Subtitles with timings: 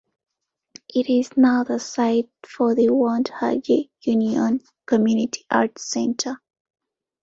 [0.89, 6.41] It is now the site for the Wonthaggi Union Community Arts Centre.